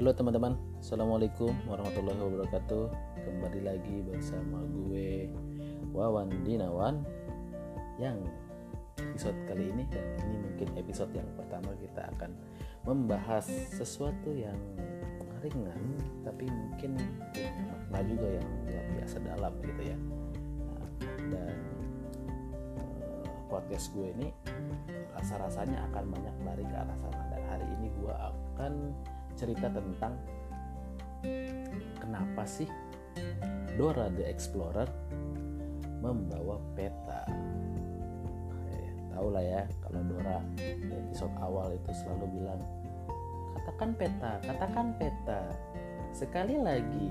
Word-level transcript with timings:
Halo 0.00 0.16
teman-teman, 0.16 0.56
Assalamualaikum 0.80 1.52
warahmatullahi 1.68 2.16
wabarakatuh. 2.16 2.84
Kembali 3.20 3.60
lagi 3.60 4.00
bersama 4.00 4.64
gue 4.64 5.28
Wawan 5.92 6.40
Dinawan 6.40 7.04
Yang 8.00 8.32
episode 8.96 9.36
kali 9.44 9.68
ini 9.68 9.84
dan 9.92 10.00
ini 10.24 10.40
mungkin 10.40 10.72
episode 10.80 11.12
yang 11.12 11.28
pertama 11.36 11.76
kita 11.76 12.08
akan 12.16 12.32
membahas 12.88 13.44
sesuatu 13.76 14.32
yang 14.32 14.56
ringan 15.44 16.00
Tapi 16.24 16.48
mungkin 16.48 16.96
punya 17.36 17.52
makna 17.68 18.00
juga 18.08 18.40
yang 18.40 18.48
luar 18.72 18.86
biasa 18.96 19.16
dalam 19.20 19.52
gitu 19.60 19.82
ya. 19.84 19.98
Dan 21.28 21.56
eh, 22.80 23.36
podcast 23.52 23.92
gue 23.92 24.16
ini 24.16 24.32
rasa-rasanya 25.12 25.92
akan 25.92 26.08
banyak 26.08 26.36
lari 26.48 26.64
ke 26.64 26.72
arah 26.88 26.96
sana. 27.04 27.36
Dan 27.36 27.44
hari 27.52 27.68
ini 27.76 27.92
gue 28.00 28.14
akan 28.16 28.96
cerita 29.40 29.72
tentang 29.72 30.20
kenapa 31.96 32.44
sih 32.44 32.68
Dora 33.80 34.12
the 34.12 34.28
Explorer 34.28 34.84
membawa 36.04 36.60
peta. 36.76 37.24
Eh, 38.68 38.92
tahu 39.16 39.32
lah 39.32 39.40
ya 39.40 39.62
kalau 39.80 40.04
Dora 40.04 40.44
di 40.60 40.92
episode 40.92 41.32
awal 41.40 41.72
itu 41.72 41.88
selalu 42.04 42.26
bilang 42.36 42.60
katakan 43.56 43.96
peta, 43.96 44.32
katakan 44.44 44.86
peta 45.00 45.40
sekali 46.12 46.60
lagi. 46.60 47.08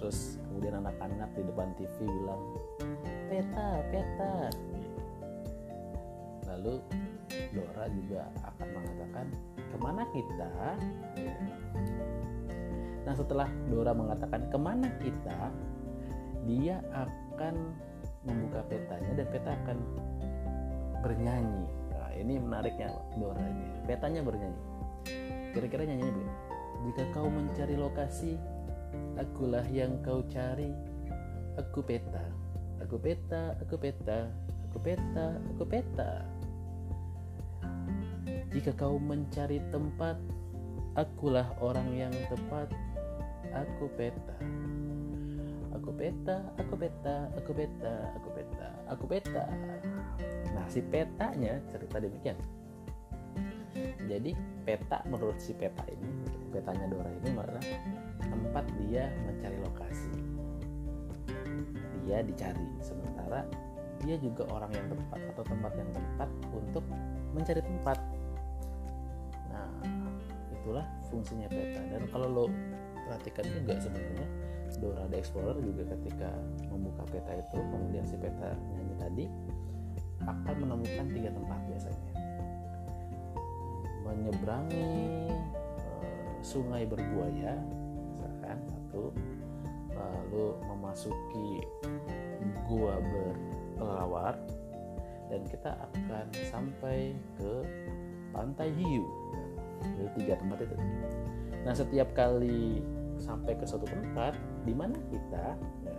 Terus 0.00 0.40
kemudian 0.48 0.80
anak-anak 0.80 1.28
di 1.36 1.42
depan 1.44 1.68
TV 1.76 1.96
bilang 2.08 2.42
peta, 3.28 3.68
peta. 3.92 4.34
Lalu 6.48 6.80
Dora 7.54 7.86
juga 7.88 8.26
akan 8.42 8.68
mengatakan 8.74 9.26
ke 9.54 9.76
mana 9.78 10.02
kita? 10.10 10.50
Nah 13.06 13.14
setelah 13.14 13.48
Dora 13.70 13.92
mengatakan 13.94 14.42
ke 14.50 14.58
mana 14.58 14.88
kita? 14.98 15.38
dia 16.44 16.84
akan 16.92 17.72
membuka 18.24 18.60
petanya 18.68 19.16
dan 19.16 19.26
peta 19.32 19.56
akan 19.64 19.78
bernyanyi. 21.00 21.64
Nah, 21.92 22.10
ini 22.16 22.34
menariknya 22.36 22.92
Dora 23.16 23.40
ini. 23.48 23.66
Petanya 23.88 24.20
bernyanyi. 24.20 24.62
Kira-kira 25.56 25.88
nyanyinya 25.88 26.12
begini 26.12 26.34
jika 26.84 27.04
kau 27.16 27.28
mencari 27.32 27.80
lokasi 27.80 28.36
akulah 29.16 29.64
yang 29.72 30.00
kau 30.04 30.20
cari. 30.28 30.68
Aku 31.54 31.86
peta 31.86 32.44
aku 32.82 32.98
peta 32.98 33.54
aku 33.62 33.78
peta 33.78 34.26
aku 34.66 34.78
peta 34.82 35.26
aku 35.54 35.64
peta 35.64 36.10
jika 38.54 38.70
kau 38.78 39.02
mencari 39.02 39.58
tempat, 39.74 40.14
akulah 40.94 41.50
orang 41.58 41.90
yang 41.90 42.14
tepat. 42.30 42.70
Aku 43.50 43.90
peta. 43.98 44.38
Aku 45.74 45.90
peta, 45.90 46.38
aku 46.54 46.74
peta, 46.78 47.16
aku 47.34 47.50
peta, 47.50 47.94
aku 48.14 48.28
peta, 48.30 48.68
aku 48.86 49.04
peta. 49.10 49.44
Nah, 50.54 50.66
si 50.70 50.78
petanya 50.86 51.58
cerita 51.74 51.98
demikian. 51.98 52.38
Jadi 54.06 54.38
peta 54.62 55.02
menurut 55.10 55.34
si 55.42 55.50
peta 55.50 55.82
ini, 55.90 56.14
petanya 56.54 56.86
Dora 56.86 57.10
ini 57.10 57.34
adalah 57.34 57.64
tempat 58.22 58.64
dia 58.86 59.10
mencari 59.26 59.58
lokasi. 59.66 60.14
Dia 62.06 62.22
dicari, 62.22 62.70
sementara 62.78 63.42
dia 64.06 64.14
juga 64.22 64.46
orang 64.54 64.70
yang 64.78 64.86
tepat 64.94 65.20
atau 65.34 65.42
tempat 65.42 65.72
yang 65.74 65.90
tepat 65.90 66.30
untuk 66.54 66.84
mencari 67.34 67.58
tempat 67.58 67.98
itulah 70.64 70.88
fungsinya 71.12 71.44
peta. 71.52 71.84
Dan 71.92 72.08
kalau 72.08 72.28
lo 72.32 72.44
perhatikan 73.04 73.44
juga 73.52 73.76
sebenarnya 73.76 74.28
Dora 74.80 75.06
the 75.06 75.20
Explorer 75.20 75.60
juga 75.60 75.86
ketika 75.94 76.34
membuka 76.72 77.04
peta 77.12 77.36
itu 77.36 77.58
kemudian 77.60 78.04
si 78.08 78.16
peta 78.18 78.56
nyanyi 78.74 78.94
tadi 78.98 79.24
akan 80.24 80.54
menemukan 80.56 81.06
tiga 81.12 81.30
tempat 81.30 81.60
biasanya. 81.68 82.12
Menyeberangi 84.08 84.92
uh, 85.78 86.34
sungai 86.40 86.88
berbuaya 86.88 87.60
misalkan 88.16 88.58
satu. 88.66 89.12
Lalu 89.94 90.58
memasuki 90.66 91.62
gua 92.66 92.98
berkelawar 92.98 94.34
dan 95.30 95.40
kita 95.46 95.70
akan 95.70 96.26
sampai 96.50 97.14
ke 97.38 97.52
pantai 98.34 98.74
hiu 98.74 99.06
tiga 100.14 100.34
tempat 100.38 100.64
itu. 100.64 100.76
Nah 101.64 101.74
setiap 101.74 102.08
kali 102.14 102.82
sampai 103.18 103.54
ke 103.56 103.64
suatu 103.64 103.86
tempat 103.86 104.34
di 104.66 104.74
mana 104.74 104.96
kita? 105.08 105.56
Ya, 105.86 105.94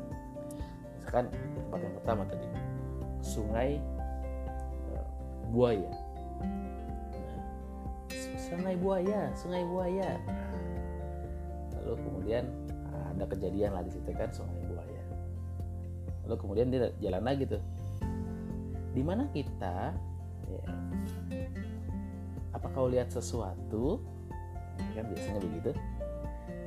misalkan 1.00 1.26
tempat 1.32 1.80
yang 1.80 1.96
pertama 2.02 2.22
tadi 2.28 2.48
sungai 3.22 3.70
uh, 4.94 5.08
buaya. 5.50 5.92
Sungai 8.36 8.76
buaya 8.78 9.34
sungai 9.34 9.64
buaya. 9.66 10.10
Lalu 11.82 11.94
kemudian 12.02 12.46
ada 13.16 13.26
kejadian 13.32 13.72
lah 13.72 13.84
di 13.86 13.92
situ 13.96 14.12
kan 14.12 14.30
sungai 14.30 14.60
buaya. 14.68 15.02
Lalu 16.28 16.36
kemudian 16.42 16.68
dia 16.74 16.92
jalan 17.00 17.24
lagi 17.24 17.48
tuh. 17.48 17.64
Di 18.96 19.04
mana 19.04 19.28
kita? 19.32 19.96
Ya, 20.46 20.64
apa 22.56 22.72
kau 22.72 22.88
lihat 22.88 23.12
sesuatu? 23.12 24.00
Kan 24.96 25.12
biasanya 25.12 25.44
begitu. 25.44 25.72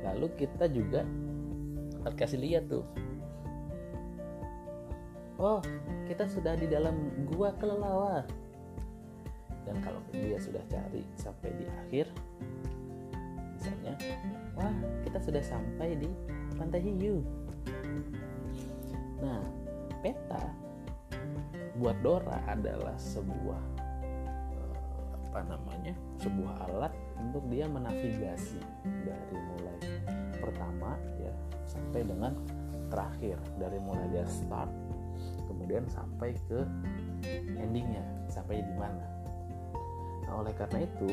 Lalu 0.05 0.27
kita 0.37 0.69
juga 0.69 1.01
kasih 2.13 2.39
lihat 2.39 2.69
tuh. 2.69 2.85
Oh 5.41 5.59
kita 6.05 6.29
sudah 6.29 6.53
di 6.53 6.69
dalam 6.69 6.93
gua 7.33 7.49
kelelawar. 7.57 8.29
Dan 9.65 9.81
kalau 9.81 10.01
dia 10.13 10.37
sudah 10.37 10.61
cari 10.69 11.05
sampai 11.17 11.49
di 11.57 11.65
akhir 11.69 12.09
misalnya 13.59 13.93
wah 14.55 14.71
kita 15.03 15.19
sudah 15.19 15.43
sampai 15.43 15.99
di 15.99 16.09
pantai 16.55 16.79
hiu. 16.79 17.19
Nah 19.19 19.43
peta 19.99 20.55
buat 21.75 21.99
Dora 21.99 22.39
adalah 22.47 22.95
sebuah 22.95 23.78
apa 25.29 25.45
namanya 25.45 25.93
sebuah 26.17 26.53
alat 26.65 26.93
untuk 27.21 27.45
dia 27.53 27.69
menavigasi 27.69 28.57
dari 29.05 29.37
mulai 29.37 29.77
pertama 30.41 30.97
ya 31.21 31.33
sampai 31.69 32.01
dengan 32.01 32.33
terakhir 32.89 33.37
dari 33.61 33.77
mulai 33.77 34.09
dia 34.09 34.25
start 34.25 34.73
kemudian 35.45 35.85
sampai 35.85 36.33
ke 36.49 36.65
endingnya 37.61 38.01
sampai 38.25 38.61
di 38.61 38.73
mana. 38.73 39.05
Nah 40.25 40.33
oleh 40.41 40.53
karena 40.57 40.81
itu 40.81 41.09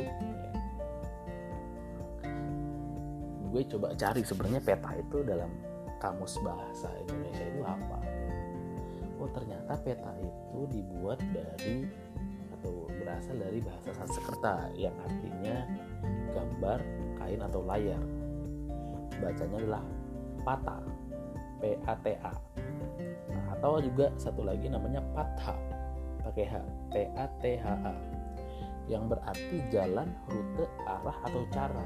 gue 3.53 3.63
coba 3.77 3.93
cari 3.97 4.21
sebenarnya 4.25 4.61
peta 4.65 4.91
itu 4.97 5.21
dalam 5.25 5.53
kamus 6.01 6.41
bahasa 6.41 6.89
Indonesia 7.05 7.45
itu 7.45 7.63
apa. 7.65 7.99
Oh 9.21 9.29
ternyata 9.33 9.77
peta 9.81 10.13
itu 10.21 10.61
dibuat 10.73 11.21
dari 11.33 11.85
atau 12.59 12.89
berasal 12.89 13.37
dari 13.37 13.61
bahasa 13.61 13.91
Sanskerta 13.93 14.73
yang 14.75 14.97
artinya 15.05 15.69
gambar, 16.33 16.81
kain 17.21 17.41
atau 17.41 17.61
layar. 17.65 18.03
Bacanya 19.17 19.57
adalah 19.57 19.85
pata, 20.45 20.77
P 21.61 21.77
A 21.89 21.95
T 22.05 22.07
A. 22.21 22.33
Nah, 23.33 23.45
atau 23.57 23.81
juga 23.81 24.13
satu 24.21 24.45
lagi 24.45 24.69
namanya 24.69 25.01
patha, 25.17 25.57
pakai 26.25 26.45
H, 26.45 26.55
P 26.93 26.95
A 27.17 27.27
T 27.41 27.57
H 27.57 27.67
A. 27.67 27.95
Yang 28.87 29.19
berarti 29.19 29.57
jalan, 29.75 30.09
rute, 30.31 30.67
arah 30.87 31.19
atau 31.27 31.43
cara. 31.51 31.83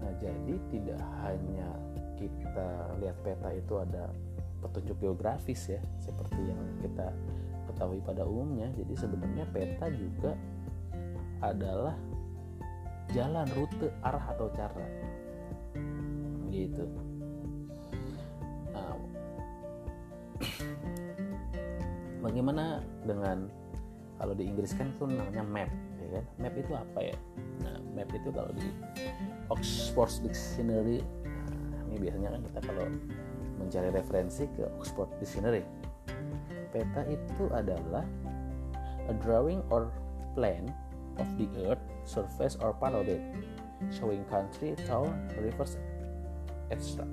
Nah, 0.00 0.12
jadi 0.16 0.54
tidak 0.72 1.02
hanya 1.20 1.68
kita 2.16 2.68
lihat 3.02 3.18
peta 3.20 3.50
itu 3.52 3.74
ada 3.82 4.08
petunjuk 4.62 4.96
geografis 5.02 5.74
ya, 5.74 5.82
seperti 5.98 6.38
yang 6.38 6.62
kita 6.80 7.10
ketahui 7.70 8.00
pada 8.02 8.26
umumnya. 8.26 8.70
Jadi 8.74 8.94
sebenarnya 8.96 9.44
peta 9.50 9.86
juga 9.92 10.32
adalah 11.42 11.94
jalan 13.12 13.46
rute 13.54 13.88
arah 14.02 14.24
atau 14.32 14.48
cara. 14.54 14.86
Gitu. 16.48 16.84
Nah, 18.72 18.94
bagaimana 22.24 22.80
dengan 23.04 23.50
kalau 24.22 24.38
di 24.38 24.46
Inggris 24.46 24.70
kan 24.78 24.86
itu 24.94 25.02
namanya 25.10 25.42
map 25.42 25.70
ya 25.98 26.08
kan? 26.14 26.24
Map 26.38 26.54
itu 26.54 26.72
apa 26.78 27.00
ya? 27.02 27.16
Nah 27.66 27.76
map 27.98 28.10
itu 28.14 28.28
kalau 28.30 28.54
di 28.54 28.68
Oxford 29.50 30.22
Dictionary 30.22 31.02
ini 31.90 31.96
biasanya 31.98 32.38
kan 32.38 32.40
kita 32.46 32.60
kalau 32.70 32.86
mencari 33.58 33.88
referensi 33.90 34.46
ke 34.54 34.62
Oxford 34.78 35.10
Dictionary 35.18 35.66
peta 36.72 37.04
itu 37.06 37.44
adalah 37.52 38.02
a 39.06 39.14
drawing 39.20 39.60
or 39.68 39.92
plan 40.32 40.72
of 41.20 41.28
the 41.36 41.46
earth 41.68 41.84
surface 42.08 42.56
or 42.58 42.72
part 42.72 42.96
of 42.96 43.04
it 43.06 43.20
showing 43.90 44.22
country, 44.30 44.78
town, 44.86 45.10
rivers, 45.36 45.76
etc. 46.70 47.04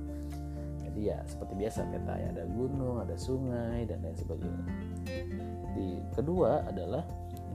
Jadi 0.86 1.10
ya 1.10 1.18
seperti 1.26 1.54
biasa 1.58 1.86
peta 1.90 2.14
ya 2.18 2.28
ada 2.34 2.46
gunung, 2.50 3.02
ada 3.02 3.18
sungai 3.18 3.86
dan 3.90 4.06
lain 4.06 4.18
sebagainya. 4.18 4.66
Di 5.74 6.02
kedua 6.14 6.66
adalah 6.70 7.06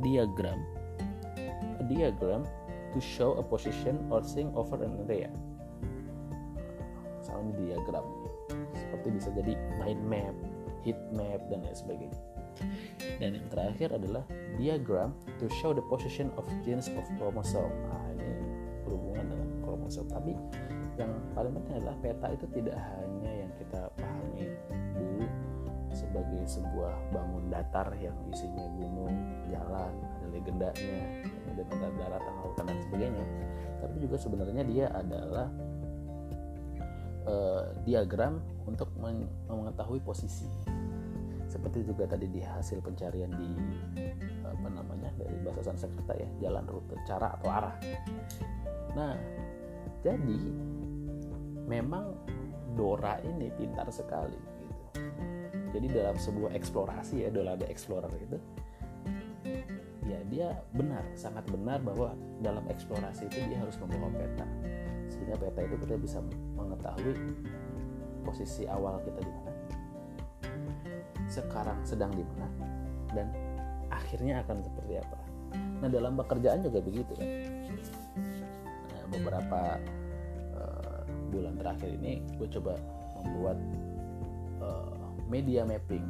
diagram. 0.02 0.58
A 1.78 1.82
diagram 1.86 2.42
to 2.94 2.98
show 3.02 3.34
a 3.38 3.44
position 3.44 3.98
or 4.10 4.22
thing 4.22 4.50
over 4.54 4.78
an 4.82 4.98
area. 5.06 5.30
Sama 7.22 7.50
ini 7.50 7.70
diagram. 7.70 8.06
Seperti 8.74 9.08
bisa 9.14 9.28
jadi 9.34 9.54
mind 9.82 10.02
map, 10.06 10.34
heat 10.84 10.98
map 11.16 11.40
dan 11.48 11.64
lain 11.64 11.76
sebagainya. 11.76 12.20
Dan 13.18 13.40
yang 13.40 13.48
terakhir 13.50 13.88
adalah 13.96 14.22
diagram 14.60 15.10
to 15.42 15.50
show 15.58 15.74
the 15.74 15.82
position 15.90 16.30
of 16.38 16.46
genes 16.62 16.86
of 16.94 17.02
chromosome. 17.18 17.72
Nah, 17.90 18.14
ini 18.14 18.30
berhubungan 18.86 19.26
dengan 19.26 19.48
kromosom. 19.66 20.06
Tapi 20.06 20.36
yang 20.94 21.10
paling 21.34 21.52
penting 21.58 21.74
adalah 21.82 21.96
peta 21.98 22.26
itu 22.30 22.46
tidak 22.54 22.78
hanya 22.78 23.32
yang 23.34 23.50
kita 23.58 23.90
pahami 23.98 24.46
dulu 24.94 25.26
sebagai 25.94 26.42
sebuah 26.46 26.94
bangun 27.14 27.50
datar 27.50 27.90
yang 28.02 28.14
isinya 28.30 28.66
gunung, 28.78 29.14
jalan, 29.50 29.94
ada 29.94 30.26
legendanya, 30.30 30.98
dan 31.54 31.66
ada 31.70 31.88
daratan, 31.98 32.34
lautan 32.42 32.64
dan 32.66 32.78
sebagainya. 32.82 33.24
Tapi 33.78 33.96
juga 34.02 34.16
sebenarnya 34.18 34.62
dia 34.66 34.86
adalah 34.90 35.48
uh, 37.30 37.64
diagram 37.86 38.42
untuk 38.66 38.90
mengetahui 39.48 40.02
posisi 40.02 40.50
seperti 41.54 41.86
juga 41.86 42.10
tadi 42.10 42.26
di 42.26 42.42
hasil 42.42 42.82
pencarian 42.82 43.30
di 43.30 43.50
apa 44.42 44.68
namanya 44.74 45.14
dari 45.14 45.38
bahasa 45.38 45.70
Sanskerta 45.70 46.18
ya 46.18 46.26
jalan 46.42 46.66
rute 46.66 46.98
cara 47.06 47.38
atau 47.38 47.46
arah. 47.46 47.76
Nah 48.98 49.14
jadi 50.02 50.40
memang 51.70 52.10
Dora 52.74 53.22
ini 53.22 53.54
pintar 53.54 53.86
sekali 53.94 54.34
gitu. 54.34 54.84
Jadi 55.78 55.86
dalam 55.94 56.18
sebuah 56.18 56.58
eksplorasi 56.58 57.22
ya 57.22 57.30
Dora 57.30 57.54
the 57.54 57.70
Explorer 57.70 58.10
itu 58.18 58.38
ya 60.10 60.18
dia 60.26 60.58
benar 60.74 61.06
sangat 61.14 61.46
benar 61.54 61.78
bahwa 61.86 62.18
dalam 62.42 62.66
eksplorasi 62.66 63.30
itu 63.30 63.38
dia 63.46 63.62
harus 63.62 63.78
membawa 63.78 64.10
peta. 64.10 64.46
Sehingga 65.06 65.38
peta 65.38 65.62
itu 65.62 65.78
kita 65.86 65.94
bisa 66.02 66.18
mengetahui 66.58 67.14
posisi 68.26 68.66
awal 68.66 68.98
kita 69.06 69.22
di 69.22 69.30
mana 69.30 69.53
sekarang 71.34 71.82
sedang 71.82 72.14
di 72.14 72.22
mana 72.22 72.46
dan 73.10 73.26
akhirnya 73.90 74.46
akan 74.46 74.62
seperti 74.62 75.02
apa. 75.02 75.18
Nah 75.82 75.88
dalam 75.90 76.14
pekerjaan 76.14 76.62
juga 76.62 76.78
begitu 76.78 77.12
kan. 77.18 77.28
Nah, 78.90 79.04
beberapa 79.10 79.60
uh, 80.54 81.02
bulan 81.34 81.58
terakhir 81.58 81.90
ini 81.98 82.22
gue 82.38 82.48
coba 82.58 82.78
membuat 83.18 83.58
uh, 84.62 85.10
media 85.26 85.66
mapping, 85.66 86.06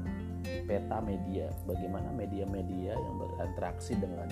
peta 0.68 0.98
media, 1.00 1.48
bagaimana 1.64 2.12
media-media 2.12 2.92
yang 2.92 3.14
berinteraksi 3.16 3.96
dengan 3.96 4.28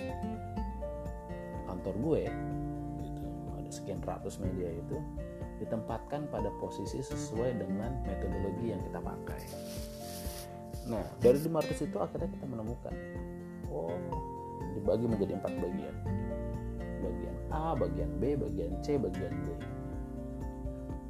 kantor 1.71 1.95
gue, 2.03 2.23
gitu. 3.01 3.25
ada 3.57 3.71
sekian 3.71 4.01
ratus 4.05 4.37
media 4.43 4.69
itu 4.69 4.99
ditempatkan 5.63 6.27
pada 6.29 6.51
posisi 6.59 6.99
sesuai 7.01 7.63
dengan 7.63 8.03
metodologi 8.03 8.75
yang 8.75 8.83
kita 8.83 8.99
pakai. 8.99 9.43
Nah, 10.91 11.05
dari 11.23 11.39
500 11.39 11.87
itu 11.87 11.97
akhirnya 12.03 12.31
kita 12.35 12.47
menemukan 12.51 12.95
oh, 13.71 13.95
dibagi 14.75 15.07
menjadi 15.07 15.33
empat 15.39 15.53
bagian. 15.63 15.97
Bagian 17.03 17.37
A, 17.55 17.75
bagian 17.79 18.11
B, 18.19 18.35
bagian 18.35 18.73
C, 18.83 18.99
bagian 18.99 19.33
D. 19.47 19.49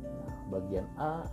Nah, 0.05 0.37
bagian 0.53 0.87
A 1.01 1.25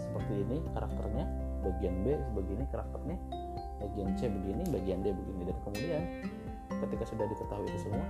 seperti 0.00 0.32
ini 0.48 0.56
karakternya, 0.72 1.24
bagian 1.60 1.94
B 2.04 2.06
seperti 2.16 2.50
ini 2.56 2.64
karakternya, 2.72 3.16
bagian 3.84 4.10
C 4.16 4.20
begini, 4.32 4.62
bagian 4.72 4.98
D 5.04 5.12
begini. 5.12 5.42
Dan 5.48 5.56
kemudian 5.64 6.02
ketika 6.88 7.04
sudah 7.04 7.26
diketahui 7.28 7.68
itu 7.68 7.80
semua, 7.84 8.06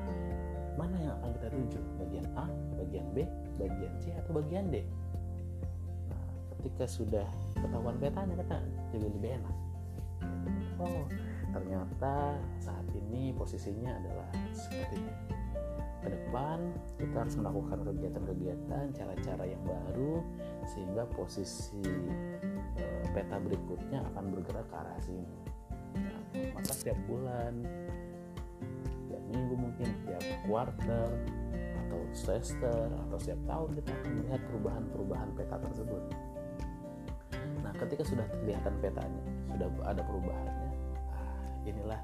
mana 0.79 0.97
yang 1.03 1.15
akan 1.19 1.31
kita 1.35 1.49
tuju? 1.51 1.81
Bagian 1.99 2.27
A, 2.39 2.47
bagian 2.79 3.07
B, 3.11 3.27
bagian 3.59 3.93
C 3.99 4.15
atau 4.15 4.39
bagian 4.39 4.71
D? 4.71 4.87
Nah, 6.07 6.23
ketika 6.59 6.87
sudah 6.87 7.27
ketahuan 7.63 7.97
petanya 8.01 8.35
kita 8.41 8.57
jadi 8.93 9.07
lebih 9.09 9.31
enak. 9.41 9.57
Oh 10.81 11.05
ternyata 11.51 12.39
saat 12.63 12.87
ini 12.95 13.35
posisinya 13.35 13.91
adalah 13.99 14.31
seperti 14.55 15.03
ini. 15.03 15.15
Ke 16.01 16.09
depan 16.09 16.73
kita 16.97 17.17
harus 17.27 17.37
melakukan 17.37 17.79
kegiatan-kegiatan 17.85 18.85
cara-cara 18.97 19.45
yang 19.45 19.61
baru 19.69 20.25
sehingga 20.65 21.05
posisi 21.13 21.85
e, 22.81 22.85
peta 23.13 23.37
berikutnya 23.37 24.01
akan 24.15 24.25
bergerak 24.33 24.65
ke 24.73 24.77
arah 24.81 25.01
sini. 25.05 25.37
Nah, 26.01 26.21
maka 26.57 26.73
setiap 26.73 26.97
bulan 27.05 27.61
setiap 29.05 29.23
minggu 29.29 29.55
mungkin 29.61 29.89
setiap 30.01 30.25
quarter 30.49 31.09
atau 31.85 32.01
semester 32.15 32.87
atau 32.87 33.17
setiap 33.21 33.41
tahun 33.45 33.69
kita 33.83 33.91
akan 33.91 34.11
melihat 34.23 34.41
perubahan-perubahan 34.49 35.29
peta 35.37 35.57
tersebut 35.59 36.03
ketika 37.87 38.03
sudah 38.05 38.27
kelihatan 38.45 38.75
petanya 38.85 39.23
sudah 39.49 39.69
ada 39.89 40.03
perubahannya 40.05 40.71
ah, 41.11 41.37
inilah 41.65 42.01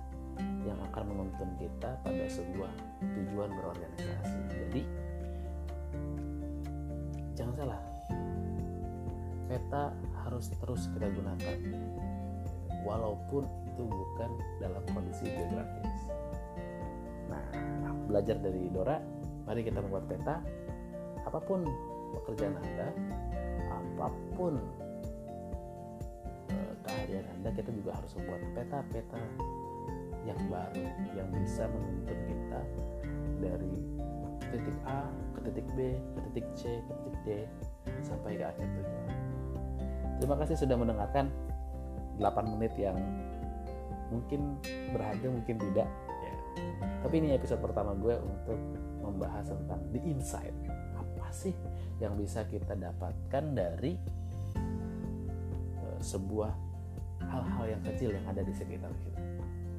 yang 0.65 0.79
akan 0.93 1.05
menuntun 1.09 1.51
kita 1.57 1.97
pada 2.05 2.25
sebuah 2.29 2.73
tujuan 3.01 3.51
berorganisasi. 3.57 4.41
Jadi 4.53 4.83
jangan 7.33 7.55
salah. 7.57 7.81
Peta 9.47 9.95
harus 10.27 10.51
terus 10.59 10.91
kita 10.93 11.09
gunakan. 11.09 11.57
Walaupun 12.83 13.47
itu 13.67 13.83
bukan 13.87 14.31
dalam 14.63 14.83
kondisi 14.93 15.27
geografis. 15.27 16.01
Nah 17.31 17.45
belajar 18.07 18.39
dari 18.39 18.69
Dora 18.71 18.99
mari 19.47 19.63
kita 19.65 19.81
membuat 19.81 20.05
peta. 20.11 20.37
Apa 21.27 21.43
pun 21.43 21.67
pekerjaan 22.23 22.55
anda 22.61 22.89
apa 23.67 24.09
pun 24.39 24.63
keahlian 26.87 27.25
Anda 27.39 27.51
kita 27.55 27.71
juga 27.75 27.99
harus 27.99 28.13
membuat 28.19 28.43
peta-peta 28.55 29.21
yang 30.27 30.41
baru 30.51 30.85
yang 31.15 31.29
bisa 31.39 31.71
menuntun 31.71 32.19
kita 32.27 32.61
dari 33.39 33.75
titik 34.51 34.79
A 34.87 35.07
ke 35.37 35.41
titik 35.51 35.67
B 35.79 35.79
ke 35.95 36.19
titik 36.31 36.47
C 36.59 36.63
ke 36.83 36.93
titik 37.05 37.17
D 37.23 37.29
sampai 38.03 38.39
ke 38.39 38.45
akhir 38.47 38.67
tujuan. 38.67 39.11
Terima 40.17 40.37
kasih 40.41 40.57
sudah 40.57 40.77
mendengarkan 40.81 41.29
8 42.19 42.53
menit 42.57 42.73
yang 42.81 42.97
mungkin 44.09 44.57
berharga 44.95 45.29
mungkin 45.29 45.57
tidak 45.61 45.89
ya. 46.23 46.35
Tapi 47.05 47.15
ini 47.21 47.37
episode 47.37 47.61
pertama 47.61 47.93
gue 47.99 48.17
untuk 48.17 48.59
membahas 49.05 49.53
tentang 49.53 49.81
the 49.93 50.01
insight. 50.03 50.55
Apa 50.97 51.29
sih 51.31 51.55
yang 52.01 52.17
bisa 52.17 52.43
kita 52.49 52.75
dapatkan 52.75 53.45
dari 53.53 53.95
sebuah 56.01 56.53
hal-hal 57.27 57.67
yang 57.67 57.83
kecil 57.83 58.13
yang 58.13 58.27
ada 58.29 58.43
di 58.45 58.53
sekitar 58.55 58.93
kita. 59.05 59.23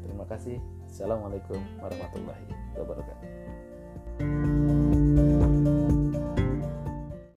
Terima 0.04 0.26
kasih. 0.28 0.58
Assalamualaikum 0.88 1.60
warahmatullahi 1.84 2.48
wabarakatuh. 2.80 3.47